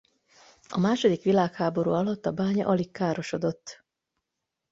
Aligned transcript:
A 0.69 0.79
második 0.79 1.23
világháború 1.23 1.91
alatt 1.91 2.25
a 2.25 2.31
bánya 2.31 2.67
alig 2.67 2.91
károsodott. 2.91 3.83